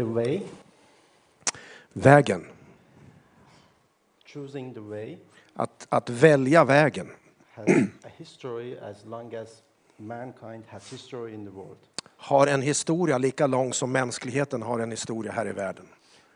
[0.00, 0.40] The way,
[1.92, 2.46] Vägen.
[4.26, 5.18] choosing the way,
[5.54, 7.10] Att, att välja vägen
[7.54, 7.68] has
[8.04, 9.48] a history as long as
[9.96, 11.76] mankind has history in the world.
[12.16, 15.88] har en historia lika lång som mänskligheten har en historia här i världen.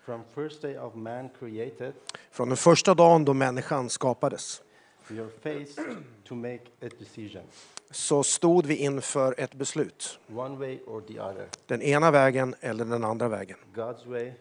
[0.05, 1.93] From first day of man created,
[2.31, 4.63] Från den första dagen då människan skapades
[5.09, 5.85] we are faced
[6.25, 7.43] to make a decision,
[7.91, 10.19] så stod vi inför ett beslut.
[10.37, 13.57] one way or the other, Den ena vägen eller den andra vägen.
[13.75, 14.33] God's way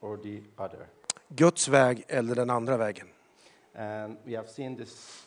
[0.00, 0.86] or the other.
[1.28, 3.06] Guds väg eller den andra vägen.
[3.74, 5.22] And we have seen this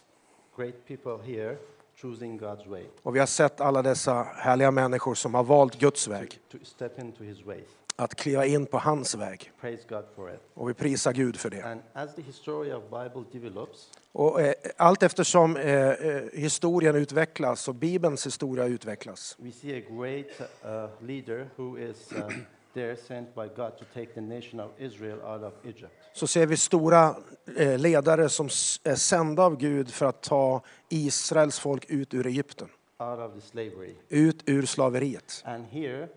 [0.57, 1.57] great people here
[1.95, 6.07] choosing God's way, Och vi har sett alla dessa härliga människor som har valt Guds
[6.07, 6.39] väg.
[6.51, 7.67] to step into his ways.
[7.95, 9.52] Att kliva in på hans väg.
[10.53, 11.77] Och vi prisar Gud för det.
[13.31, 19.77] Develops, Och eh, allt eftersom eh, eh, historien utvecklas och Bibelns historia utvecklas we see
[19.77, 20.25] a great
[20.65, 22.29] uh, leader who is uh,
[22.73, 25.93] there sent by God to take the nation of Israel out of Egypt.
[26.13, 27.15] så ser vi stora
[27.57, 28.46] eh, ledare som
[28.84, 33.41] är sända av Gud för att ta Israels folk ut ur Egypten, out of the
[33.41, 33.96] slavery.
[34.09, 35.43] ut ur slaveriet.
[35.46, 36.07] And here,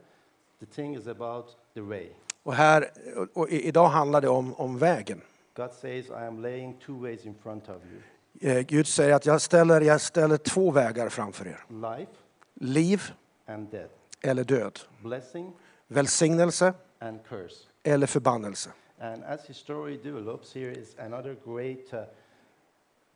[0.61, 1.47] the thing is about
[1.77, 2.09] the way.
[2.43, 2.91] Och här,
[3.35, 5.21] och, idag handlar det om, om vägen.
[5.57, 8.01] God says, I am laying two ways in front of you
[8.41, 11.65] Eh, Gud säger att jag ställer, jag ställer två vägar framför er.
[11.69, 12.13] life
[12.55, 13.03] Liv
[13.47, 14.81] and death, eller död.
[15.03, 15.53] blessing
[15.89, 17.57] Välsignelse and curse.
[17.83, 18.71] eller förbannelse.
[19.01, 22.01] And as his story develops, here is another great uh,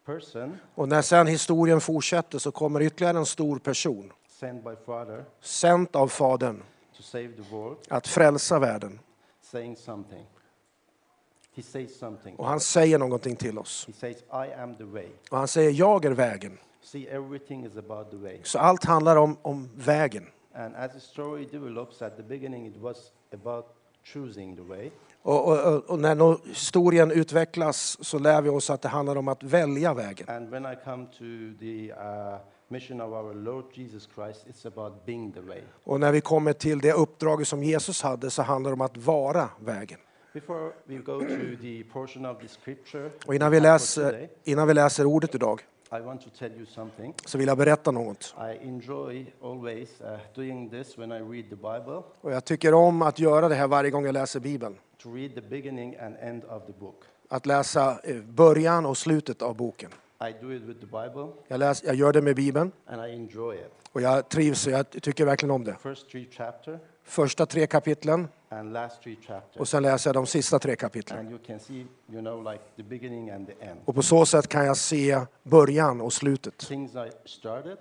[0.05, 5.25] person Och när sen historien fortsätter så kommer ytterligare en stor person, sent by Father
[5.41, 6.63] sänd av Fadern,
[7.51, 9.01] world, att frälsa världen.
[12.37, 13.89] Och han säger någonting till oss.
[13.95, 14.17] Says.
[15.31, 16.59] Och han säger, jag är vägen.
[16.83, 17.09] See.
[18.43, 20.27] Så allt handlar om, om vägen.
[25.23, 29.43] Och, och, och- när historien utvecklas så lär vi oss att det handlar om att
[29.43, 30.29] välja vägen.
[30.29, 32.39] And when I come to the uh,
[32.71, 35.61] mission of our Lord Jesus Christ, it's about being the way.
[35.85, 38.97] Och när vi kommer till det uppdraget som Jesus hade så handlar det om att
[38.97, 39.99] vara vägen.
[40.33, 44.75] Before we go to the portion of the scripture Och innan vi läser, innan vi
[44.75, 45.61] läser ordet idag
[45.93, 47.15] I want to tell you something.
[47.27, 48.35] så vill jag berätta något.
[48.39, 53.03] I enjoy always uh, doing this when I read the Bible, Och jag tycker om
[53.03, 54.77] att göra det här varje gång jag läser Bibeln.
[55.03, 56.97] to read the beginning and end of the book.
[57.29, 59.91] Att läsa eh, början och slutet av boken.
[60.29, 63.15] I do it with the Bible Jag, läs, jag gör det med Bibeln and I
[63.15, 63.73] enjoy it.
[63.93, 65.77] och jag trivs och jag tycker verkligen om det.
[65.83, 69.61] First three chapter Första tre kapitlen and last three chapters.
[69.61, 71.19] och sen läser jag de sista tre kapitlen.
[71.19, 73.81] And you can see, you know, like the beginning and the end.
[73.85, 76.59] Och på så sätt kan jag se början och slutet.
[76.59, 77.77] Things I started,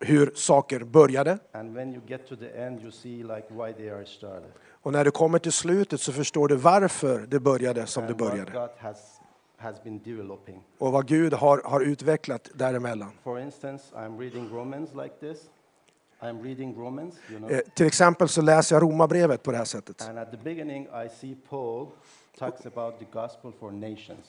[0.00, 3.90] Hur saker började and when you get to the end, you see like why they
[3.90, 4.50] are started.
[4.82, 8.18] och när du kommer till slutet så förstår du varför det började som det what
[8.18, 8.50] började.
[8.50, 9.11] God has,
[9.62, 10.62] has been developing.
[10.78, 13.12] Och vad Gud har, har utvecklat däremellan.
[13.24, 15.38] For instance, I'm reading Romans like this.
[16.20, 17.50] I'm reading Romans, you know.
[17.50, 20.08] Eh, till exempel så läser jag Romarbrevet på det här sättet.
[20.08, 21.86] And at the beginning, I see Paul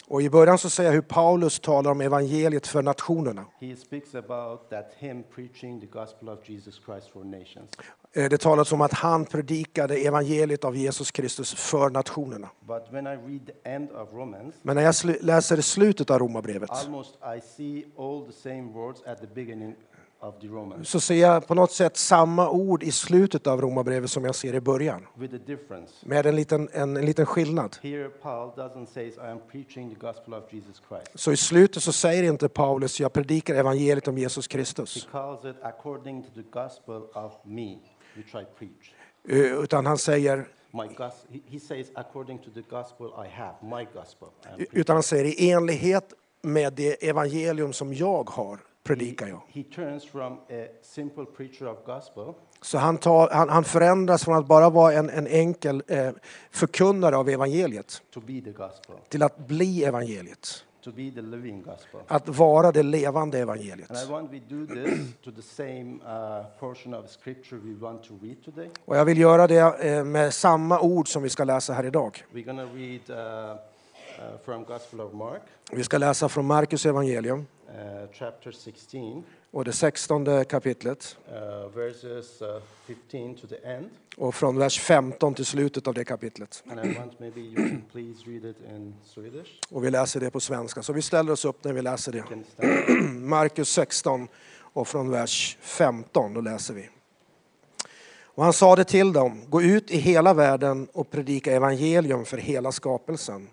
[0.08, 3.46] Och i början så säger jag hur Paulus talar om evangeliet för nationerna.
[8.16, 12.50] Eh, Det talas om att han predikade evangeliet av Jesus Kristus för nationerna.
[14.12, 16.70] Romans, Men när jag läser slutet av Romarbrevet
[20.84, 24.54] så ser jag på något sätt samma ord i slutet av Romarbrevet som jag ser
[24.54, 25.08] i början.
[26.06, 27.78] Med en liten, en, en liten skillnad.
[31.16, 35.08] Så i slutet så säger inte Paulus jag predikar evangeliet om Jesus Kristus.
[39.26, 43.88] Utan han säger, My gos- he, he says, according to the gospel I have, my
[43.94, 44.28] gospel.
[44.44, 49.28] I am preaching." utan han säger i enlighet med det evangelium som jag har predikar
[49.28, 49.42] jag.
[49.48, 54.36] He turns from a simple preacher of gospel Så han, tar, han, han förändras från
[54.36, 56.10] att bara vara en, en enkel eh,
[56.52, 58.02] förkunnare av evangeliet
[59.10, 60.66] till att bli evangeliet.
[62.08, 63.92] Att vara det levande evangeliet.
[63.92, 63.98] Uh.
[68.86, 72.24] Och jag vill göra det eh, med samma ord som vi ska läsa här idag.
[72.34, 73.16] Read uh,
[75.00, 75.40] uh,
[75.72, 82.42] Vi ska läsa från Markus evangelium uh, chapter 16, och det sextonde kapitlet uh, verses
[82.42, 82.48] uh,
[82.88, 83.90] 15 to the end.
[84.18, 86.64] och från vers 15 till slutet av det kapitlet.
[89.70, 90.84] Och vi läser det på svenska.
[90.84, 92.24] Så vi ställer oss upp när vi läser det.
[93.10, 96.90] Markus 16 och från vers 15, då läser vi.
[98.36, 102.72] Och han sade till dem, gå ut i hela världen och predika evangelium för hela
[102.72, 103.50] skapelsen.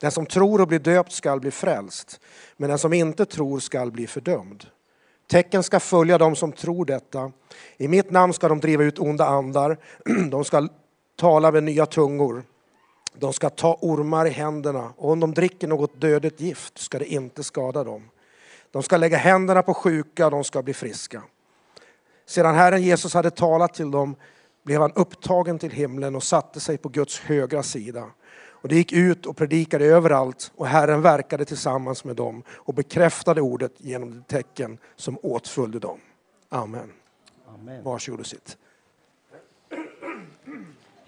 [0.00, 2.20] Den som tror och blir döpt skall bli frälst,
[2.56, 4.66] men den som inte tror skall bli fördömd.
[5.26, 7.32] Tecken ska följa dem som tror detta.
[7.76, 9.78] I mitt namn ska de driva ut onda andar,
[10.30, 10.68] de ska
[11.16, 12.44] tala med nya tungor,
[13.18, 17.12] de ska ta ormar i händerna och om de dricker något dödligt gift ska det
[17.12, 18.10] inte skada dem.
[18.70, 21.22] De ska lägga händerna på sjuka de ska bli friska.
[22.26, 24.16] Sedan Herren Jesus hade talat till dem
[24.64, 28.04] blev han upptagen till himlen och satte sig på Guds högra sida.
[28.64, 33.40] Och det gick ut och predikade överallt och Herren verkade tillsammans med dem och bekräftade
[33.40, 35.98] ordet genom de tecken som åtföljde dem.
[36.48, 36.92] Amen.
[37.54, 37.84] Amen.
[37.84, 38.56] Varsågod och sitt.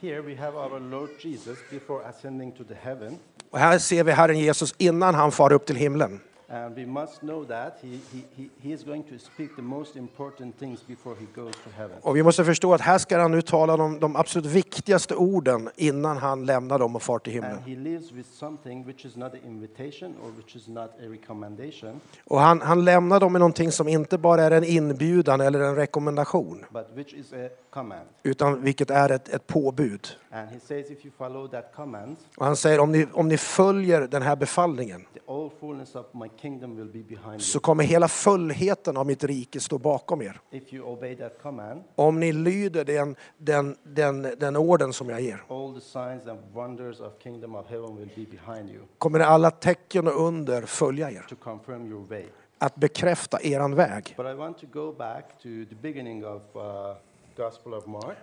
[0.01, 3.19] Here we have our Lord Jesus before ascending to the heaven.
[3.51, 6.21] Och här ser vi Herren Jesus innan han far upp till himlen.
[6.49, 10.59] And we must know that he, he, he, is going to speak the most important
[10.59, 11.97] things before he goes to heaven.
[12.03, 15.71] Och vi måste förstå att här ska han nu tala de, de absolut viktigaste orden
[15.77, 17.53] innan han lämnar dem och far till himlen.
[17.53, 21.09] And he lives with something which is not an invitation or which is not a
[21.11, 25.61] recommendation, Och han, han lämnar dem med någonting som inte bara är en inbjudan eller
[25.61, 28.09] en rekommendation, but which is a command.
[28.23, 30.09] utan vilket är ett, ett påbud.
[30.37, 33.37] And he says, if you follow that command, Och han säger om ni, om ni
[33.39, 37.61] följer den här befallningen the all fullness of my kingdom will be behind så you.
[37.61, 40.41] kommer hela fullheten av mitt rike stå bakom er.
[40.51, 45.21] If you obey that command, Om ni lyder den, den, den, den orden som jag
[45.21, 49.21] ger all the signs and wonders of kingdom of heaven will be behind you kommer
[49.21, 51.27] alla tecken och under följa er.
[51.29, 52.25] to confirm your way.
[52.59, 54.15] Att bekräfta eran väg.
[54.17, 56.63] But I want to go back to the beginning of uh,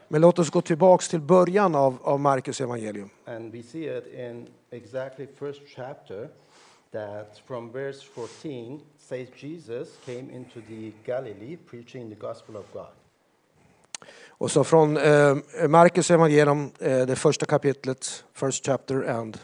[0.07, 3.10] Men låt oss gå tillbaks till början av, av Markus evangelium.
[3.25, 6.30] and we see it in exactly first chapter
[6.92, 12.88] that from verse 14 says Jesus came into the Galilee preaching the gospel of God.
[14.27, 15.36] Och så från eh,
[15.68, 19.38] Markus evangelium, eh, det första kapitlet, first chapter and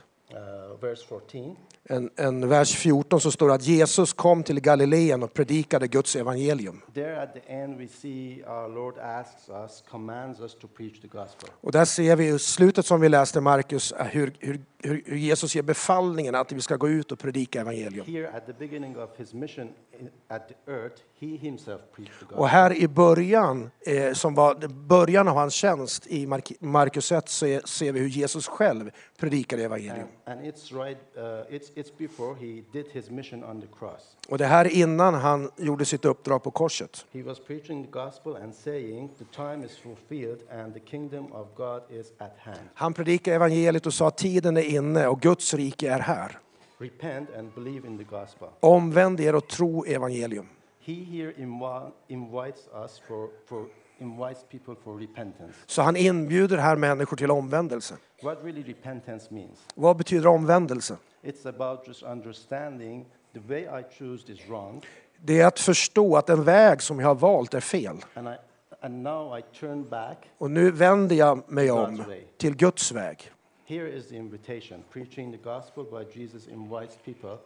[0.82, 1.56] verse 14.
[1.84, 6.16] en, en vers 14 så står det att Jesus kom till Galileen och predikade Guds
[6.16, 6.82] evangelium.
[6.94, 11.08] There at the end we see our Lord asks us, commands us to preach the
[11.08, 11.50] gospel.
[11.62, 15.62] Och där ser vi i slutet som vi läste Markus hur, hur, hur Jesus ger
[15.62, 18.06] befallningen att vi ska gå ut och predika evangelium.
[18.06, 22.36] Here at the beginning of his mission in, at the earth, he himself preached the
[22.36, 27.30] Och här i början, eh, som var början av hans tjänst i Mark- Markus 1,
[27.30, 30.08] så ser vi hur Jesus själv predikade evangelium.
[30.26, 34.16] And, and it's right, uh, it's, it's before he did his mission on the cross.
[34.30, 37.06] Och det här är innan han gjorde sitt uppdrag på korset.
[37.12, 41.48] He was preaching the gospel and saying, The time is fulfilled and the kingdom of
[41.56, 42.70] God is at hand.
[42.74, 46.40] Han predikade evangeliet och sa att tiden är inne och Guds rike är här.
[46.78, 48.48] Repent and believe in the gospel.
[48.60, 50.48] Omvänd er och tro evangelium.
[50.82, 53.66] He here invi- invites us for, for
[54.02, 55.54] invites people for repentance.
[55.66, 57.98] Så han inbjuder här människor till omvändelse.
[58.24, 59.66] What really repentance means?
[59.76, 60.98] Vad betyder omvändelse?
[61.24, 64.86] It's about just understanding the way I choose is wrong,
[65.22, 67.98] Det är att förstå att den väg som jag har valt är fel.
[68.14, 68.36] and, I,
[68.82, 70.18] and now I turn back.
[70.38, 72.04] Och nu vänder jag mig om
[72.38, 73.32] till Guds väg.
[73.66, 74.84] Here is the invitation.
[74.94, 77.38] Preaching the gospel by Jesus invites people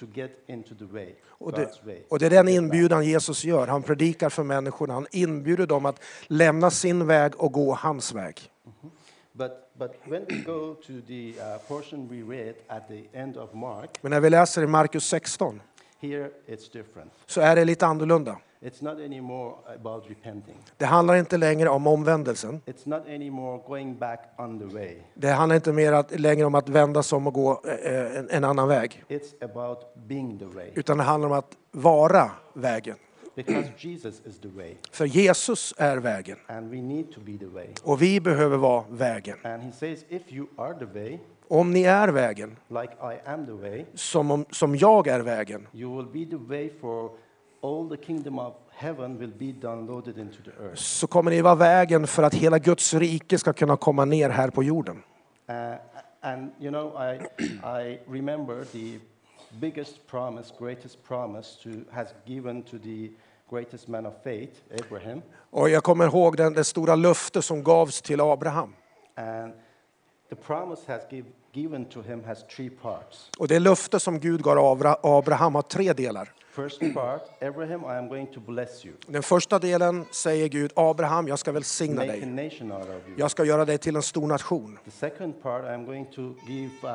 [0.00, 2.02] to get into the way, Och det, way.
[2.08, 3.66] och det är den inbjudan Jesus gör.
[3.66, 4.94] Han predikar för människorna.
[4.94, 8.40] Han inbjuder dem att lämna sin väg och gå hans väg.
[9.32, 13.52] But, but when we go to the uh, portion we read at the end of
[13.54, 15.60] Mark, Men när vi läser i Markus 16
[16.00, 17.12] here it's different.
[17.26, 18.36] så är det lite annorlunda.
[18.64, 20.54] It's not anymore about repenting.
[20.76, 22.60] Det handlar inte längre om omvändelsen.
[22.66, 24.96] It's not anymore going back on the way.
[25.14, 28.30] Det handlar inte mer att, längre om att vända sig om och gå eh, en,
[28.30, 29.04] en annan väg.
[29.08, 30.70] It's about being the way.
[30.74, 32.96] Utan det handlar om att vara vägen.
[33.34, 36.36] Because Jesus is the way, För Jesus är vägen.
[36.46, 37.68] and we need to be the way.
[37.82, 39.38] Och vi behöver vara vägen.
[39.44, 41.18] And he says, if you are the way,
[41.48, 45.66] Om ni är vägen, like I am the way, som, om, som jag är vägen,
[45.72, 47.10] you will be the way for
[50.74, 54.50] så kommer ni vara vägen för att hela Guds rike ska kunna komma ner här
[54.50, 55.02] på jorden.
[55.50, 55.76] Uh,
[56.20, 57.20] and you know, I,
[57.64, 58.98] I remember the
[59.60, 63.10] biggest promise, greatest promise to, has given to the
[63.50, 64.52] greatest man of faith,
[64.84, 65.22] Abraham.
[65.50, 68.74] Och jag kommer ihåg den, det stora löfte som gavs till Abraham.
[69.14, 69.52] And
[70.28, 73.30] the promise has give, given to him has three parts.
[73.38, 76.32] Och det löfte som Gud gav Abra- Abraham har tre delar.
[76.50, 81.28] First part, Abraham, I am going to bless you, Den första delen säger Gud, Abraham,
[81.28, 82.26] jag ska välsigna make a dig.
[82.44, 83.14] nation out of you.
[83.18, 84.78] Jag ska göra dig till en stor nation.
[84.84, 86.90] The second part, I am going to give uh,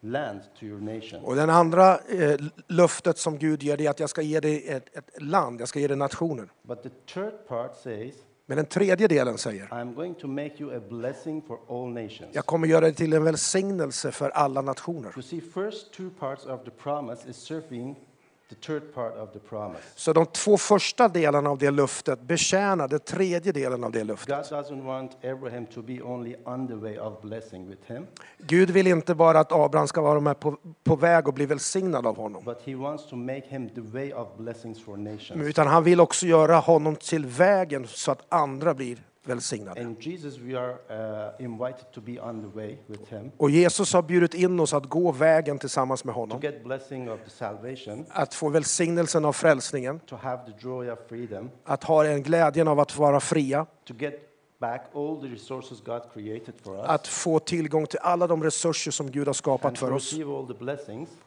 [0.00, 1.24] land to your nation.
[1.24, 2.36] Och den andra eh,
[2.68, 5.68] löftet som Gud ger dig är att jag ska ge dig ett, ett land, jag
[5.68, 6.48] ska ge dig nationer.
[6.62, 8.14] But the third part says,
[8.48, 9.68] Men den tredje delen säger,
[12.32, 15.12] jag kommer göra dig till en välsignelse för alla nationer.
[19.94, 24.46] Så de två första delarna av det löftet betjänar den tredje delen av det löftet.
[28.38, 32.06] Gud vill inte bara att Abraham ska vara med på, på väg och bli välsignad
[32.06, 32.54] av honom.
[35.34, 39.94] Utan han vill också göra honom till vägen så att andra blir välsignade.
[40.00, 40.76] Jesus, are
[41.40, 41.46] uh,
[43.36, 46.40] Och Jesus har bjudit in oss att gå vägen tillsammans med honom.
[48.08, 50.00] Att få välsignelsen av frälsningen,
[51.08, 53.66] freedom, att ha en glädjen av att vara fria,
[56.84, 60.14] att få tillgång till alla de resurser som Gud har skapat för oss.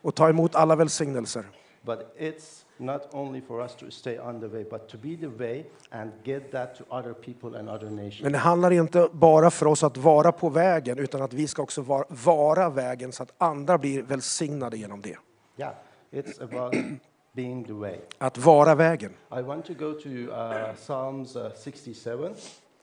[0.02, 1.46] och ta emot alla välsignelser.
[1.82, 5.28] But it's not only for us to stay on the way, but to be the
[5.28, 8.22] way and get that to other people and other nations.
[8.22, 11.62] Men det handlar inte bara för oss att vara på vägen utan att vi ska
[11.62, 15.18] också vara, vara vägen så att andra blir välsignade genom det.
[15.58, 15.74] Yeah,
[16.12, 16.76] it's about
[17.34, 17.98] being the way.
[18.18, 19.12] Att vara vägen.
[19.38, 22.30] I want to go to uh, Psalms uh, 67.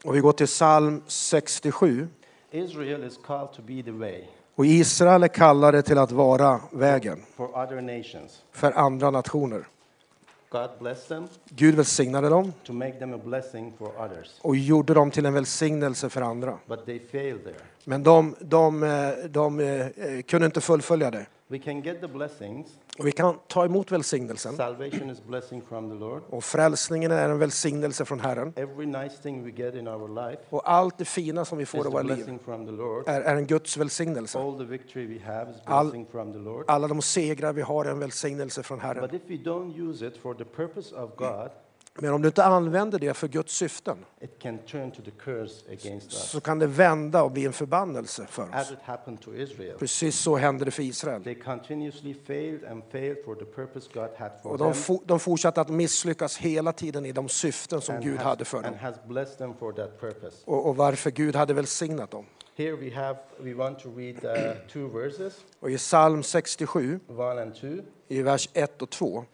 [0.04, 2.08] Och vi går till psalm 67.
[2.50, 4.24] Israel is called to be the way
[4.56, 7.22] Och Israel är kallade till att vara vägen
[8.52, 9.66] för andra nationer.
[10.60, 14.94] God blessed them Gud välsignade dem to make them a blessing for others, och gjorde
[14.94, 16.58] dem till en välsignelse för andra.
[16.68, 17.56] but they failed there.
[17.84, 21.26] Men de, de, eh, de, eh, kunde inte fullfölja det.
[21.48, 22.66] We can get the blessings.
[22.98, 24.56] Och vi kan ta emot välsignelsen.
[24.56, 26.22] Salvation is blessing from the Lord.
[26.30, 28.52] Och frälsningen är en välsignelse från Herren.
[28.56, 31.86] Every nice thing we get in our life Och allt det fina som vi får
[31.86, 32.28] i våra liv
[33.06, 34.38] är, är en Guds välsignelse.
[34.38, 36.64] All the victory we have is All- blessing from the Lord.
[36.68, 39.02] Alla de segrar vi har är en välsignelse från Herren.
[39.02, 41.50] But if we don't use it for the purpose of God,
[41.98, 44.04] Men om du inte använder det för Guds syften
[46.08, 48.72] så kan det vända och bli en förbannelse för oss.
[49.78, 51.22] Precis så hände det för Israel.
[54.42, 58.44] Och de, fo- de fortsatte att misslyckas hela tiden i de syften som Gud hade
[58.44, 58.74] för dem.
[60.44, 62.26] Och, och varför Gud hade välsignat dem.
[62.56, 67.42] Here we have, we want to read uh, two verses, Och i psalm 67, one
[67.42, 67.82] and two.
[68.08, 69.24] i vers 1 och 2.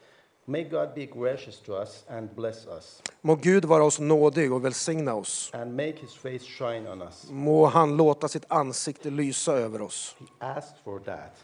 [0.53, 4.65] May God be gracious to us and bless us, Må Gud vara oss nådig och
[4.65, 5.51] välsigna oss.
[5.55, 7.27] and make his face shine on us.
[7.31, 10.17] Må han låta sitt ansikte lysa över oss.
[10.19, 11.37] He asked for that.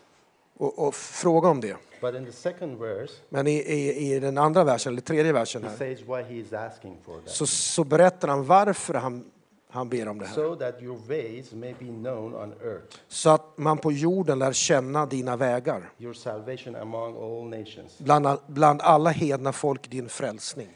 [0.56, 1.76] Och, och fråga om det.
[2.00, 5.62] But in the second verse, Men i, i, i den andra versen, eller tredje versen
[5.62, 7.30] he här, says why he is asking for that.
[7.30, 9.24] så, så berättar han varför han,
[9.70, 10.34] han ber om det här.
[10.34, 14.52] So that your ways may be known on earth, Så att man på jorden lär
[14.52, 15.90] känna dina vägar.
[15.98, 17.98] your salvation among all nations.
[17.98, 20.68] Bland, bland alla hedna folk din frälsning.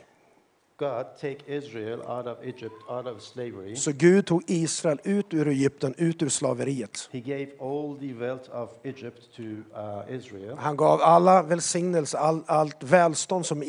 [0.79, 3.77] God take Israel out of Egypt, out of slavery.
[3.77, 7.09] Så Gud tog Israel ut ur Egypten, ut ur slaveriet.
[7.13, 10.57] He gave all the wealth of Egypt to uh, Israel.
[10.59, 13.63] Han gav alla välsignelser, all, allt välstånd som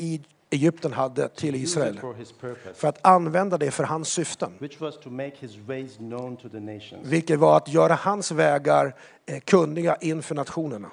[0.53, 1.99] Egypten hade till Israel.
[2.73, 4.51] För att använda det för hans syften.
[7.03, 8.95] Vilket var att göra hans vägar
[9.25, 10.91] eh, kunniga inför nationerna.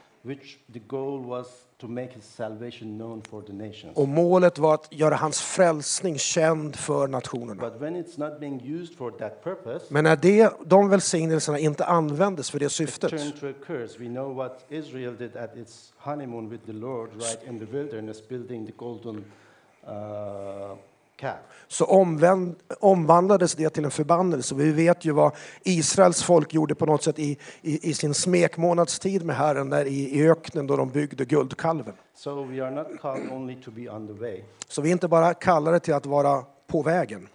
[3.95, 7.71] Och målet var att göra hans frälsning känd för nationerna.
[9.88, 13.12] Men när det, de välsignelserna inte användes för det syftet
[21.17, 21.39] calf.
[21.69, 24.55] så omvänd, omvandlades det till en förbannelse.
[24.55, 25.33] Vi vet ju vad
[25.63, 30.19] Israels folk gjorde på något sätt i, i, i sin smekmånadstid med Herren där i,
[30.19, 31.95] i öknen då de byggde guldkalven.
[32.15, 32.47] So
[34.69, 37.29] Så vi är inte bara kallade till att vara på vägen,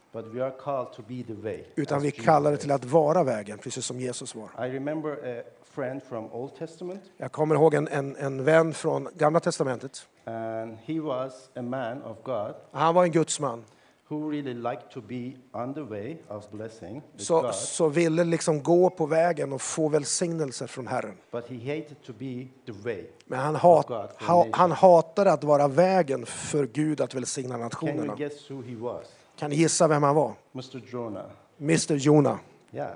[1.43, 1.63] way.
[1.75, 2.61] utan vi kallade is.
[2.61, 4.67] till att vara vägen, precis som Jesus var.
[4.67, 5.43] I remember a
[5.75, 10.07] friend from Old Testament, Jag kommer ihåg en, en, en vän från Gamla Testamentet.
[10.25, 13.63] and he was a man of God Han var en gudsman.
[14.09, 18.23] who really liked to be on the way of blessing with Så, God, så ville
[18.23, 21.17] liksom gå på vägen och få välsignelse från Herren.
[21.31, 23.03] but he hated to be the way.
[23.25, 27.59] Men han, hat, God ha, han hatade att vara vägen för Gud att välsigna Can
[27.61, 28.15] you nationerna.
[28.15, 29.05] guess who he was?
[29.35, 30.33] Kan ni gissa vem han var?
[30.53, 30.81] Mr.
[30.91, 31.25] Jonah.
[31.59, 32.39] Mr Jona.
[32.71, 32.91] Yeah.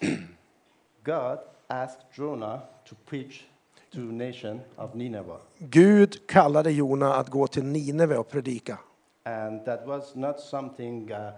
[1.04, 1.38] God
[1.70, 3.44] asked Jonah to preach
[3.92, 5.36] to nation of Nineveh.
[5.58, 8.78] Gud kallade Jona att gå till Nineve och predika.
[9.24, 11.30] And that was not something uh,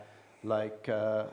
[0.43, 1.25] like uh,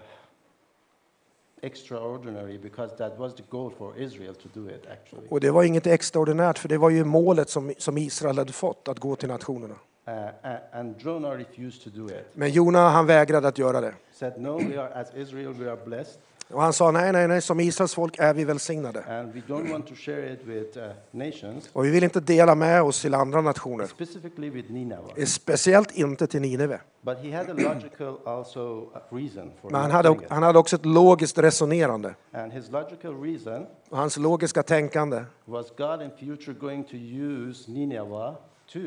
[1.62, 5.28] extraordinary because that was the goal for Israel to do it actually.
[5.30, 8.88] Och det var inget extraordinärt, för det var ju målet som, som Israel hade fått,
[8.88, 9.76] att gå till nationerna.
[10.06, 12.26] a- and Jonah refused to do it.
[12.34, 13.94] Men Jona han vägrade att göra det.
[14.14, 16.20] Said, No, we are, as Israel, we are blessed,
[16.52, 19.04] Och han sa nej, nej, nej, som Israels folk är vi välsignade.
[19.04, 22.56] and we don't want to share it with uh, nations, Och vi vill inte dela
[22.56, 23.86] med oss till andra nationer.
[23.88, 25.26] specifically with Nineveh.
[25.26, 26.80] Speciellt inte till Nineve.
[27.02, 30.30] But he had a logical also uh, reason for Men han not hade, it.
[30.30, 32.16] han hade också ett logiskt resonerande.
[32.32, 37.72] And his logical reason Och hans logiska tänkande was God in future going to use
[37.72, 38.34] Nineveh
[38.74, 38.80] to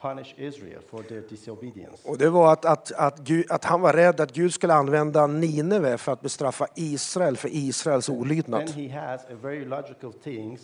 [0.00, 2.08] punish Israel for their disobedience.
[2.08, 5.26] och det var att, att, att, Gud, att han var rädd att Gud skulle använda
[5.26, 8.70] Nineve för att bestraffa Israel för Israels Then olydnad.
[8.70, 10.60] he has a very logical things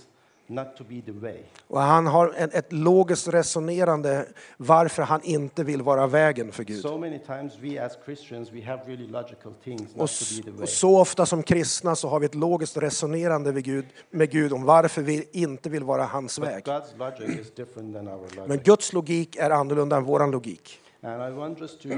[0.54, 1.38] not to be the way.
[1.68, 6.82] Och han har en, ett logiskt resonerande varför han inte vill vara vägen för Gud.
[6.82, 10.37] So many times we as Christians we have really logical things Och, not s- to
[10.37, 10.62] be the way.
[10.62, 14.52] och så ofta som kristna så har vi ett logiskt resonerande med Gud, med Gud
[14.52, 16.64] om varför vi inte vill vara hans But väg.
[16.64, 18.62] God's logic is different than our Men logic.
[18.64, 20.78] Guds logik är annorlunda än vår logik.
[21.04, 21.94] And I want us to uh,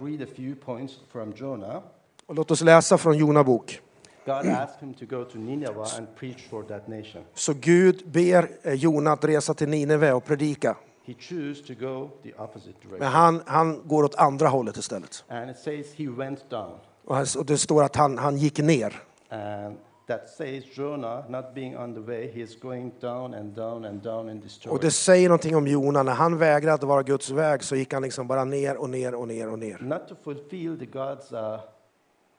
[0.00, 1.82] read a few points from Jonah.
[2.26, 3.80] Och låt oss läsa från Jona bok.
[4.28, 7.22] God asked him to go to Nineveh and preach for that nation.
[7.34, 10.76] Så Gud ber eh, Jona att resa till Nineve och predika.
[11.04, 13.12] He chose to go the opposite Men direction.
[13.12, 15.24] han, han går åt andra hållet istället.
[15.28, 16.72] And it says he went down.
[17.04, 19.02] Och han- och det står att han, han gick ner.
[19.28, 23.84] And that says Jonah, not being on the way, he is going down and down
[23.84, 24.74] and down in this story.
[24.74, 26.02] Och det säger någonting om Jona.
[26.02, 29.14] När han vägrade att vara Guds väg så gick han liksom bara ner och ner
[29.14, 29.78] och ner och ner.
[29.80, 31.60] Not to fulfill the God's uh,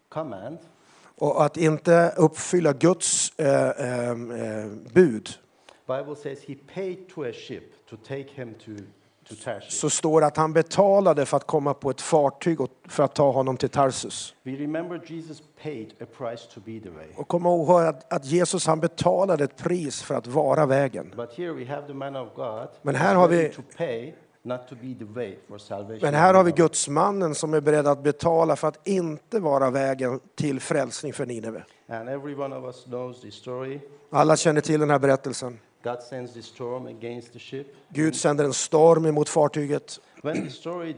[0.10, 0.58] command,
[1.20, 5.30] Och att inte uppfylla Guds eh, eh, eh, bud
[5.88, 8.72] Bible says he paid to a ship to take him to,
[9.30, 9.72] to Tarshish.
[9.72, 13.16] så står det att han betalade för att komma på ett fartyg och för att
[13.16, 14.36] ta honom till Tarsus.
[14.44, 17.08] We remember Jesus paid a price to be the way.
[17.16, 21.14] Och kom ihåg att, att Jesus han betalade ett pris för att vara vägen.
[21.16, 23.52] But here we have the man of God Men här har vi-
[26.01, 30.19] Men här har vi Gudsmannen som är beredd att betala för att inte vara vägen
[30.36, 31.63] till frälsning för Nineve.
[34.12, 35.60] Alla känner till den här berättelsen.
[37.89, 39.99] Gud sänder en storm emot fartyget.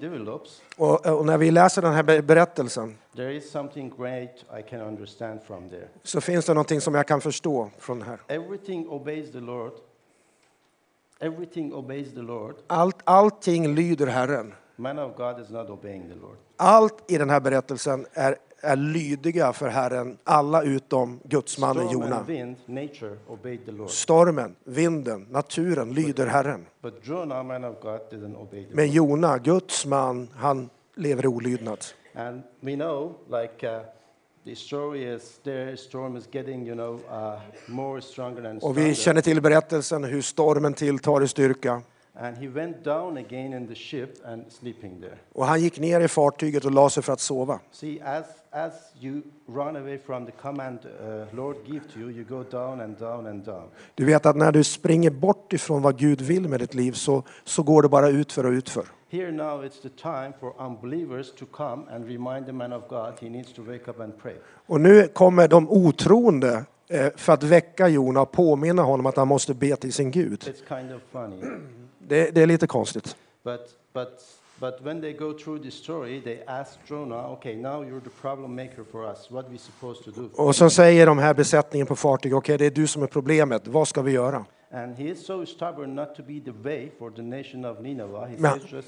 [0.02, 2.98] Develops, Och, och när vi läser den här be- berättelsen
[6.04, 8.20] så finns det någonting som jag kan förstå från det här.
[11.22, 12.56] Everything obeys the Lord.
[12.68, 14.54] Allt, allting lyder Herren.
[14.76, 16.38] Man of God is not obeying the Lord.
[16.58, 22.16] Allt i den här berättelsen är, är lydiga för Herren, alla utom gudsmannen Storm Jona.
[22.18, 23.90] and wind, nature obeyed the Lord.
[23.90, 26.66] Stormen, vinden, naturen lyder Herren.
[26.82, 28.92] But Jonah, man of God, didn't obey the Men.
[28.92, 31.86] Jona, Guds man, han lever i olydnad.
[32.16, 33.82] And we know, like, uh,
[38.62, 41.82] uh, Och vi känner till berättelsen hur stormen tilltar i styrka.
[45.34, 47.60] Och han gick ner i fartyget och la sig för att sova.
[47.72, 52.24] See, as, as you run away from the command uh, Lord give to you, you
[52.24, 53.70] go down and down and down.
[53.96, 57.24] Du vet att när du springer bort ifrån vad Gud vill med ditt liv så,
[57.44, 58.86] så går det bara utför och utför.
[59.12, 63.14] Here now it's the time for unbelievers to come and remind the man of God
[63.20, 64.36] he needs to wake up and pray.
[64.68, 69.28] Och nu kommer de otroende eh, för att väcka Jona och påminna honom att han
[69.28, 70.40] måste be till sin Gud.
[70.44, 71.58] It's kind of funny.
[72.00, 73.16] Det, det är lite konstigt.
[73.44, 73.60] But,
[73.94, 74.10] but,
[74.60, 78.56] but when they go through the story, they ask Jonah, okay, now you're the problem
[78.56, 79.32] maker for us.
[79.32, 80.30] What are we supposed to do?
[80.34, 83.68] Och så säger de här besättningen på fartyget, okej det är du som är problemet,
[83.68, 84.46] vad ska vi göra?
[84.74, 88.28] And he is so stubborn not to be the way for the nation of Nineveh.
[88.28, 88.88] He Men- says just,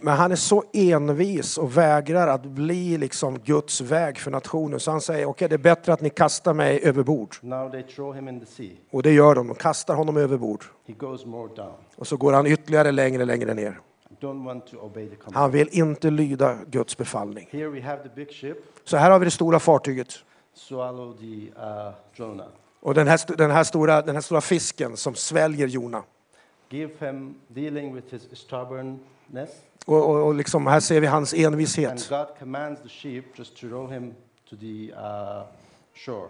[0.00, 4.80] Men han är så envis och vägrar att bli liksom Guds väg för nationen.
[4.80, 7.36] Så han säger, okej det är bättre att ni kastar mig över bord.
[8.90, 10.64] Och det gör de, de kastar honom över bord.
[11.96, 13.80] Och så går han ytterligare längre, längre ner.
[15.32, 17.48] Han vill inte lyda Guds befallning.
[18.84, 20.08] Så här har vi det stora fartyget.
[21.56, 22.42] uh.
[22.80, 26.02] Och den här, den, här stora, den här stora fisken som sväljer Jona.
[26.68, 29.50] Give him dealing with his stubbornness.
[29.86, 32.08] Och, och, och liksom, här ser vi hans And envishet.
[32.08, 34.14] God commands the sheep just to row him
[34.50, 35.42] to the uh,
[35.94, 36.28] shore.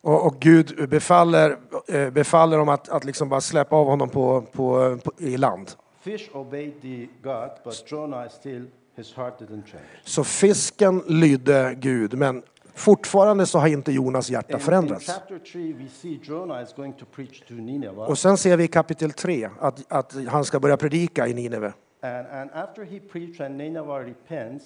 [0.00, 4.42] Och, och Gud befaller, eh, befaller dem att, att liksom bara släppa av honom på,
[4.52, 5.70] på, på, i land.
[6.00, 9.84] Fish obeyed the God, but Jonah still, his heart didn't change.
[10.04, 12.42] Så fisken lydde Gud, men
[12.78, 15.06] fortfarande så har inte Jonas hjärta förändrats.
[15.06, 17.98] chapter 3, we see Jonah is going to preach to Nineveh.
[17.98, 21.72] Och sen ser vi i kapitel 3 att, att han ska börja predika i Nineve.
[22.02, 24.64] And, and after he preached and Nineveh repents,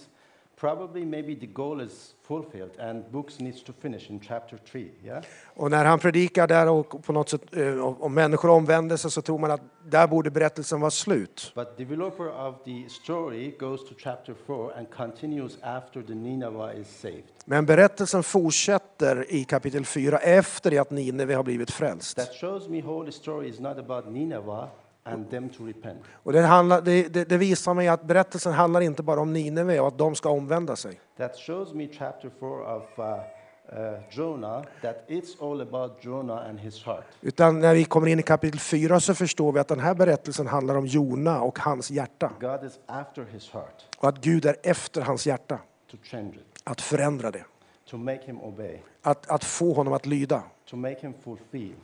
[0.63, 5.25] probably maybe the goal is fulfilled and books needs to finish in chapter 3, yeah?
[5.55, 9.23] Och när han predikar där och på något sätt, eh, om människor omvänder sig så
[9.23, 11.53] tror man att där borde berättelsen vara slut.
[11.55, 17.01] But developer of the story goes to chapter 4 and continues after the Nineveh is
[17.01, 17.23] saved.
[17.45, 22.17] Men berättelsen fortsätter i kapitel 4 efter det att Nineve har blivit frälst.
[22.17, 24.65] That shows me whole story is not about Nineveh
[25.05, 25.99] and them to repent.
[26.13, 29.81] Och det, handlar, det, det, det visar mig att berättelsen handlar inte bara om Nineve
[29.81, 31.01] och att de ska omvända sig.
[31.19, 36.61] That shows me chapter 4 of uh, uh, Jonah, that it's all about Jonah and
[36.61, 37.05] his heart.
[37.21, 40.47] Utan när vi kommer in i kapitel 4 så förstår vi att den här berättelsen
[40.47, 42.31] handlar om Jona och hans hjärta.
[42.41, 45.59] God is after his heart Och att Gud är efter hans hjärta.
[45.91, 47.45] to change it, Att förändra det.
[47.91, 50.43] to make him obey, Att, att få honom att lyda.
[50.71, 51.75] to make him fulfill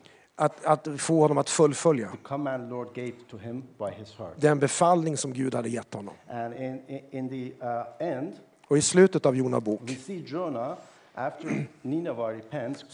[0.40, 2.11] Att, att få honom att fullfölja
[4.37, 6.14] den befallning som Gud hade gett honom.
[6.59, 8.33] In, in, the uh, end,
[8.68, 9.81] Och i slutet av Jona bok
[10.27, 10.77] Jonah,
[12.29, 12.85] repents,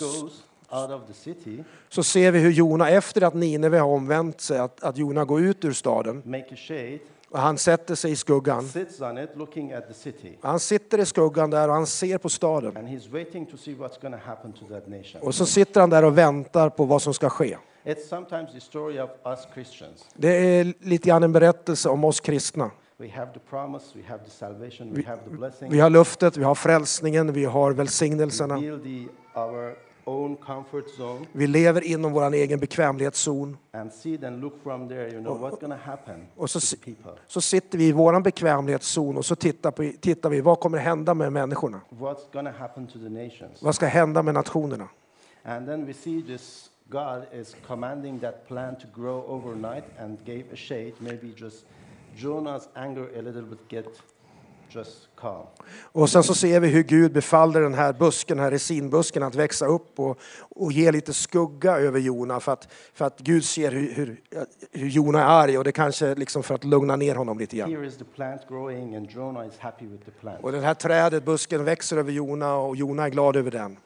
[1.14, 5.24] city, så ser vi hur Jona efter att Nineve har omvänt sig, att, att Jona
[5.24, 6.22] går ut ur staden
[6.56, 6.98] shade,
[7.34, 8.68] och han sätter sig i skuggan.
[8.68, 10.38] sits on it, looking at the city.
[10.42, 12.76] Han sitter i skuggan där och han ser på staden.
[12.76, 15.20] And he's waiting to see what's going to happen to that nation.
[15.22, 17.56] Och så sitter han där och väntar på vad som ska ske.
[17.84, 20.06] It's sometimes the story of us Christians.
[20.14, 22.70] Det är lite grann en berättelse om oss kristna.
[22.96, 25.70] We have the promise, we have the salvation, we have the blessing.
[25.70, 28.60] Vi har löftet, vi har frälsningen, vi har We välsignelserna.
[28.60, 29.06] build the,
[29.40, 29.76] our
[31.32, 33.56] Vi lever inom vår egen bekvämlighetszon.
[34.88, 35.38] there, you know,
[36.36, 40.78] Och så, sitter vi i vår bekvämlighetszon och så tittar, på, tittar vi, vad kommer
[40.78, 41.80] hända med människorna?
[43.60, 44.88] Vad ska hända med nationerna?
[45.44, 50.44] And then we see this God is commanding that plant to grow overnight and gave
[50.52, 51.64] a shade, maybe just
[52.16, 54.02] Jonah's anger a little bit get.
[55.82, 59.34] Och sen så ser vi hur Gud befallde den här busken, den här resinbusken att
[59.34, 63.70] växa upp och, och ge lite skugga över Jona för att, för att Gud ser
[63.70, 64.20] hur, hur,
[64.72, 67.70] hur Jona är arg och det kanske liksom för att lugna ner honom lite grann.
[70.42, 73.76] Och det här trädet, busken, växer över Jona och Jona är glad över den.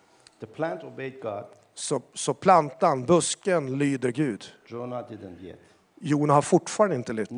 [1.74, 4.44] Så, så plantan, busken, lyder Gud.
[6.01, 7.31] Jona har fortfarande inte lytt.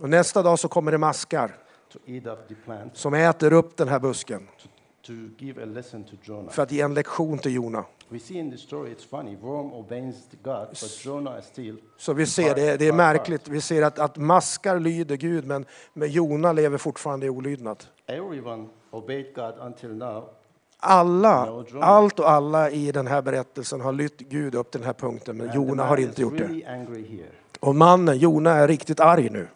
[0.00, 1.56] Och nästa dag så kommer det maskar
[2.92, 4.48] som äter upp den här busken
[6.50, 7.84] för att ge en lektion till Jona.
[11.96, 15.64] Så vi ser, det, det är märkligt, vi ser att, att maskar lyder Gud men,
[15.92, 17.84] men Jona lever fortfarande i olydnad.
[20.84, 24.94] Alla, allt och alla i den här berättelsen har lytt Gud upp till den här
[24.94, 26.44] punkten men Jona har inte gjort det.
[27.60, 29.48] Och mannen, Jona, är riktigt arg nu.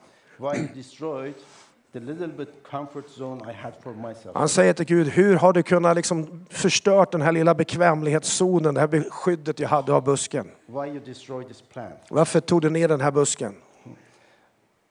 [1.96, 4.35] Why you destroyed the little bit comfort zone I had for myself?
[4.35, 8.80] Han säger till Gud, hur har du kunnat liksom förstört den här lilla bekvämlighetszonen, det
[8.80, 10.50] här beskyddet jag hade av busken?
[10.66, 11.94] Why you destroyed this plant?
[12.11, 13.54] Varför tog du ner den här busken?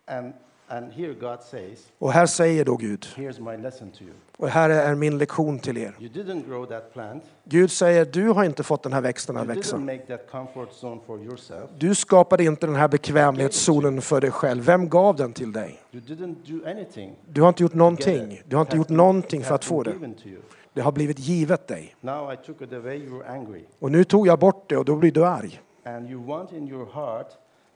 [0.07, 0.33] And,
[0.67, 4.13] and here God says, Och här säger då Gud, here's my lesson to you.
[4.37, 5.95] och här är min lektion till er.
[5.99, 7.23] You didn't grow that plant.
[7.43, 9.77] Gud säger, du har inte fått den här växten att växa.
[9.77, 11.69] didn't make that comfort zone for yourself.
[11.77, 14.63] Du skapade inte den här bekvämlighetszonen för dig själv.
[14.65, 15.79] Vem gav den till dig?
[15.91, 17.15] You didn't do anything.
[17.29, 18.41] Du har inte gjort någonting.
[18.47, 19.93] Du har inte gjort been- någonting för att få det.
[20.73, 21.95] Det har blivit givet dig.
[22.01, 23.63] Now I took it away, you were angry.
[23.79, 25.61] Och nu tog jag bort det och då blir du arg.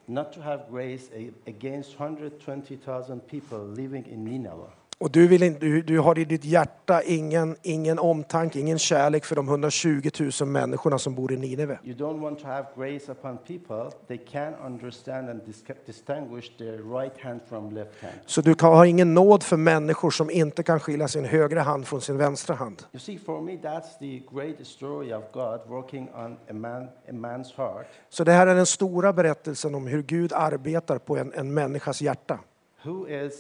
[0.10, 4.06] And you want in your heart not to have grace a- against 120,000 people living
[4.08, 4.78] in Nineveh.
[5.01, 9.25] Och du, vill inte, du, du har i ditt hjärta ingen, ingen omtanke, ingen kärlek
[9.25, 10.09] för de 120
[10.41, 11.79] 000 människorna som bor i Nineve.
[11.83, 13.97] You don't want to have grace upon people.
[14.07, 18.13] They can understand and dis- distinguish their right hand from left hand.
[18.25, 21.88] Så du kan, har ingen nåd för människor som inte kan skilja sin högra hand
[21.88, 22.83] från sin vänstra hand.
[22.91, 27.12] You see, for me, that's the great story of God working on a, man, a
[27.12, 27.88] man's heart.
[28.09, 32.01] Så det här är den stora berättelsen om hur Gud arbetar på en, en människas
[32.01, 32.39] hjärta.
[32.83, 33.33] Who is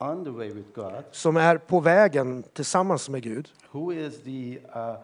[0.00, 1.04] on the way with God?
[1.10, 3.48] Som är på vägen tillsammans med Gud.
[3.70, 4.96] Who is the uh,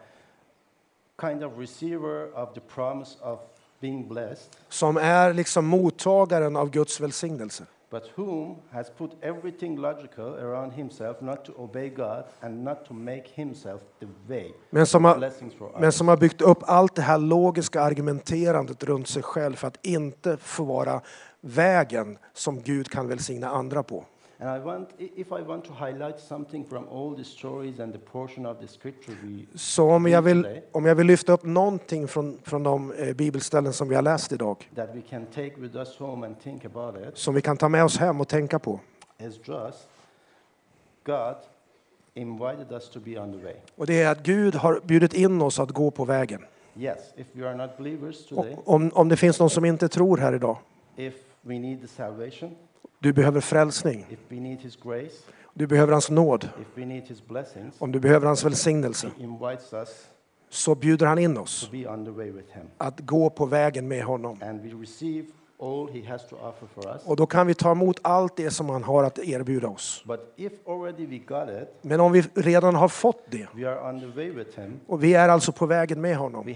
[1.21, 3.39] kind of receiver of the promise of
[3.81, 4.53] being blessed?
[4.69, 7.65] Som är liksom mottagaren av Guds välsignelse.
[7.93, 12.95] but whom has put everything logical around himself not to obey God and not to
[12.95, 15.95] make himself the way Men som, of har, blessings for men others.
[15.95, 20.37] som har byggt upp allt det här logiska argumenterandet runt sig själv för att inte
[20.37, 21.01] få vara
[21.41, 24.05] vägen som Gud kan välsigna andra på.
[24.43, 27.99] And I want, if I want to highlight something from all the stories and the
[27.99, 31.45] portion of the scripture we Så om jag vill, today, om jag vill lyfta upp
[31.45, 35.53] någonting från, från de eh, bibelställen som vi har läst idag, that we can take
[35.57, 38.29] with us home and think about it som vi kan ta med oss hem och
[38.29, 38.81] tänka på,
[39.19, 39.89] is just
[41.05, 41.37] God
[42.15, 43.55] invited us to be on the way.
[43.77, 46.45] Och det är att Gud har bjudit in oss att gå på vägen.
[46.77, 49.89] Yes, if we are not believers Och today, om, om det finns någon som inte
[49.89, 50.57] tror här idag,
[50.97, 52.57] if we need the salvation,
[53.03, 54.07] du behöver frälsning,
[55.55, 56.49] du behöver hans nåd,
[57.79, 59.11] om du behöver hans välsignelse,
[60.49, 61.71] så bjuder han in oss
[62.79, 64.39] att gå på vägen med honom.
[67.05, 70.05] Och då kan vi ta emot allt det som han har att erbjuda oss.
[71.83, 73.47] Men om vi redan har fått det
[74.87, 76.47] och vi är alltså på vägen med honom,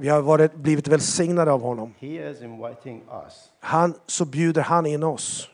[0.00, 1.94] vi har varit, blivit välsignade av honom,
[3.60, 5.50] han, så bjuder han in oss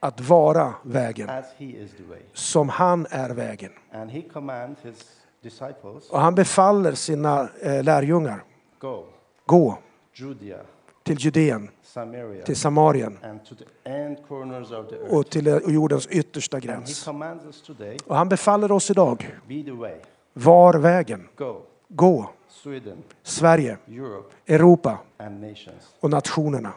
[0.00, 1.28] att vara vägen,
[2.32, 3.72] som han är vägen.
[6.10, 8.44] Och han befaller sina eh, lärjungar,
[9.46, 9.78] gå
[10.14, 10.58] Judea,
[11.10, 13.18] till Judeen, Samaria, till Samarien
[15.10, 17.08] och till eh, jordens yttersta gräns.
[18.06, 19.38] Och han befaller oss idag,
[20.32, 24.98] var vägen, go, gå, Sweden, Sverige, Europe, Europa.
[26.00, 26.72] Och nationerna.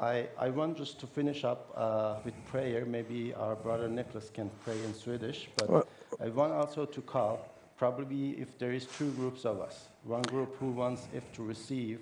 [0.00, 2.84] I, I want just to finish up uh, with prayer.
[2.84, 5.88] Maybe our brother Nicholas can pray in Swedish, but
[6.20, 7.38] I want also to call,
[7.78, 11.98] probably if there is two groups of us, one group who wants if to receive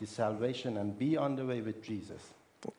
[0.00, 2.20] the salvation and be on the way with Jesus,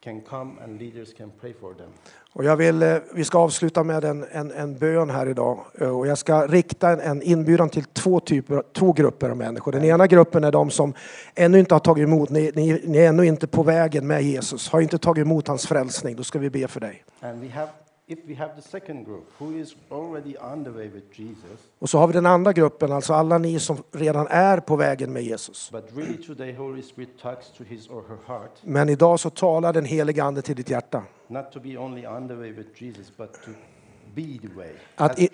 [0.03, 1.89] can come and leaders can pray for them.
[2.33, 5.59] Och jag vill, eh, vi ska avsluta med en, en, en bön här idag.
[5.81, 9.71] Eh, Och jag ska rikta en, en inbjudan till två, typer, två grupper av människor.
[9.71, 10.93] Den ena gruppen är de som
[11.35, 14.69] ännu inte har tagit emot, ni, ni, ni är ännu inte på vägen med Jesus,
[14.69, 16.15] har inte tagit emot hans frälsning.
[16.15, 17.03] Då ska vi be för dig.
[17.21, 17.69] And we have,
[21.79, 25.13] Och så har vi den andra gruppen, alltså alla ni som redan är på vägen
[25.13, 25.71] med Jesus.
[28.63, 31.03] Men idag så talar den helige Ande till ditt hjärta.
[34.95, 35.29] Att i-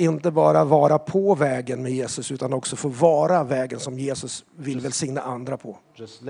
[0.00, 4.80] inte bara vara på vägen med Jesus utan också få vara vägen som Jesus vill
[4.80, 5.78] välsigna andra på.
[5.96, 6.22] Just.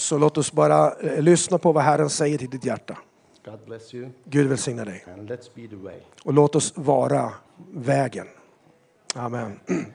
[0.00, 2.98] Så låt oss bara eh, lyssna på vad Herren säger till ditt hjärta.
[4.24, 5.02] Gud välsigna dig.
[6.24, 7.32] Och låt oss vara
[7.72, 8.26] vägen.
[9.14, 9.60] Amen.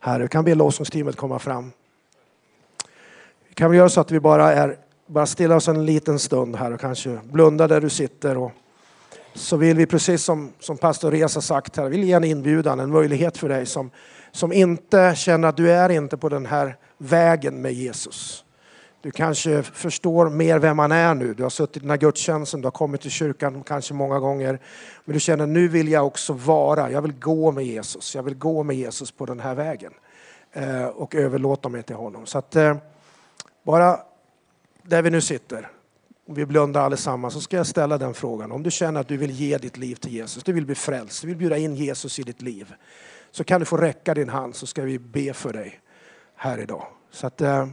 [0.00, 1.72] Herre, kan be lovsångsteamet komma fram.
[3.48, 4.78] Vi kan väl göra så att vi bara är
[5.12, 8.38] bara stilla oss en liten stund här och kanske blunda där du sitter.
[8.38, 8.52] Och
[9.34, 12.90] så vill vi, precis som, som pastor Reza sagt här, vill ge en inbjudan, en
[12.90, 13.90] möjlighet för dig som,
[14.32, 18.44] som inte känner att du är inte på den här vägen med Jesus.
[19.00, 21.34] Du kanske förstår mer vem han är nu.
[21.34, 24.58] Du har suttit i den här gudstjänsten, du har kommit till kyrkan kanske många gånger.
[25.04, 28.14] Men du känner nu vill jag också vara, jag vill gå med Jesus.
[28.14, 29.92] Jag vill gå med Jesus på den här vägen.
[30.52, 32.26] Eh, och överlåta mig till honom.
[32.26, 32.76] Så att eh,
[33.62, 33.98] bara
[34.82, 35.70] där vi nu sitter,
[36.26, 38.52] och vi blundar allesammans, så ska jag ställa den frågan.
[38.52, 41.22] Om du känner att du vill ge ditt liv till Jesus, du vill bli frälst,
[41.22, 42.74] du vill bjuda in Jesus i ditt liv.
[43.30, 45.80] Så kan du få räcka din hand så ska vi be för dig
[46.36, 46.86] här idag.
[47.10, 47.66] Så att, eh,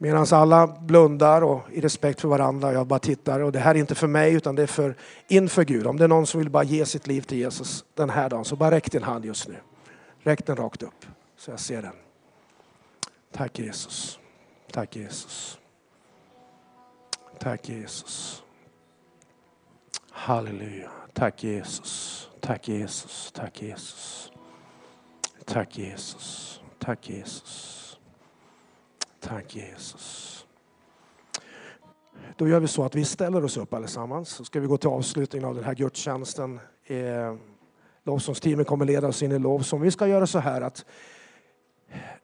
[0.00, 3.40] Medan alla blundar och i respekt för varandra, jag bara tittar.
[3.40, 4.94] Och det här är inte för mig utan det är för
[5.28, 5.86] inför Gud.
[5.86, 8.44] Om det är någon som vill bara ge sitt liv till Jesus den här dagen,
[8.44, 9.56] så bara räck din hand just nu.
[10.18, 11.92] Räck den rakt upp så jag ser den.
[13.32, 14.18] Tack Jesus.
[14.72, 15.58] Tack Jesus.
[17.40, 18.42] Tack Jesus.
[20.10, 20.90] Halleluja.
[21.12, 22.28] Tack Jesus.
[22.40, 23.32] Tack Jesus.
[23.32, 24.30] Tack Jesus.
[25.44, 26.60] Tack Jesus.
[26.78, 27.98] Tack Jesus.
[29.20, 30.46] Tack Jesus.
[32.36, 34.28] Då gör vi så att vi ställer oss upp allesammans.
[34.28, 36.60] Så ska vi gå till avslutningen av den här gudstjänsten.
[36.84, 37.34] Eh,
[38.04, 39.80] lovsångsteamet kommer leda oss in i lovsång.
[39.80, 40.84] Vi ska göra så här att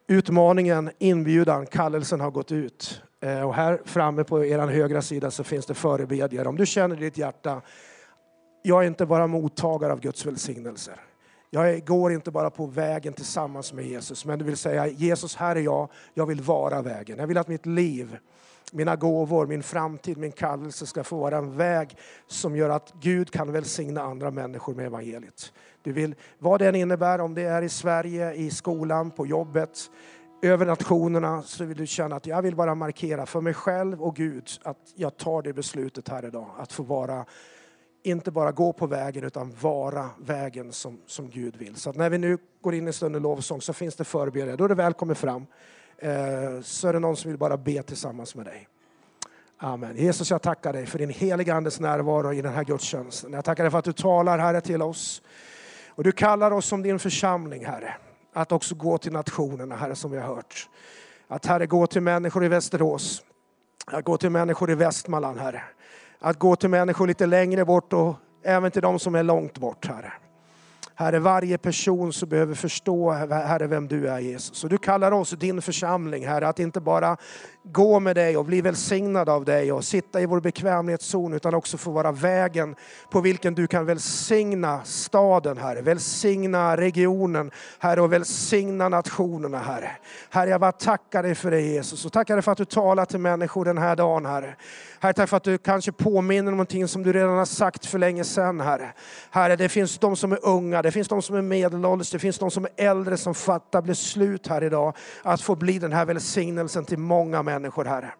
[0.07, 3.01] utmaningen, inbjudan, kallelsen har gått ut.
[3.25, 6.47] Eh, och här framme på er högra sida så finns det förebedjare.
[6.47, 7.61] Om du känner i ditt hjärta,
[8.61, 10.99] jag är inte bara mottagare av Guds välsignelser.
[11.49, 15.55] Jag går inte bara på vägen tillsammans med Jesus, men du vill säga Jesus, här
[15.55, 17.17] är jag, jag vill vara vägen.
[17.19, 18.17] Jag vill att mitt liv,
[18.71, 23.31] mina gåvor, min framtid, min kallelse ska få vara en väg som gör att Gud
[23.31, 25.53] kan välsigna andra människor med evangeliet.
[25.81, 29.89] Du vill, vad det än innebär, om det är i Sverige, i skolan, på jobbet,
[30.45, 34.15] över nationerna, så vill du känna att jag vill bara markera för mig själv och
[34.15, 37.25] Gud att jag tar det beslutet här idag, att få vara
[38.03, 41.75] inte bara gå på vägen utan vara vägen som, som Gud vill.
[41.75, 44.63] Så att när vi nu går in i stunden lovsång så finns det förberedelser, Då
[44.63, 45.45] är det välkommen fram.
[45.97, 48.67] Eh, så är det någon som vill bara be tillsammans med dig.
[49.57, 49.97] Amen.
[49.97, 53.33] Jesus, jag tackar dig för din heliga Andes närvaro i den här gudstjänsten.
[53.33, 55.21] Jag tackar dig för att du talar, Herre, till oss.
[55.89, 57.95] Och du kallar oss som din församling, Herre,
[58.35, 60.69] att också gå till nationerna, Herre, som vi har hört.
[61.27, 63.23] Att, Herre, gå till människor i Västerås.
[63.85, 65.63] Att gå till människor i Västmanland, Herre.
[66.19, 69.85] att gå till människor lite längre bort och även till de som är långt bort,
[69.85, 70.13] Herre.
[70.97, 74.63] Herre, varje person som behöver förstå, Herre, vem du är Jesus.
[74.63, 77.17] Och du kallar oss, din församling, Herre, att inte bara
[77.63, 81.77] gå med dig och bli välsignad av dig och sitta i vår bekvämlighetszon, utan också
[81.77, 82.75] få vara vägen
[83.11, 85.81] på vilken du kan välsigna staden, Herre.
[85.81, 89.91] Välsigna regionen, Herre, och välsigna nationerna, Herre.
[90.29, 92.05] Herre, jag bara tackar dig för det, Jesus.
[92.05, 94.55] Och tackar dig för att du talar till människor den här dagen, Herre.
[95.05, 97.99] Herre, tack för att du kanske påminner om någonting som du redan har sagt för
[97.99, 98.93] länge sedan, Herre.
[99.29, 102.39] Herre, det finns de som är unga, det finns de som är medelålders, det finns
[102.39, 106.85] de som är äldre som fattar beslut här idag att få bli den här välsignelsen
[106.85, 108.13] till många människor, Herre.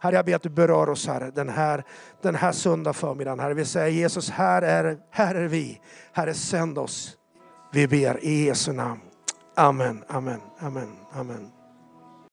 [0.00, 1.84] Herre, jag ber att du berör oss, Herre, den här,
[2.22, 3.40] den här söndag förmiddagen.
[3.40, 5.80] Herre, vi säger Jesus, här är, här är vi.
[6.12, 7.16] Herre, sänd oss.
[7.72, 9.00] Vi ber i Jesu namn.
[9.56, 11.53] Amen, amen, amen, amen.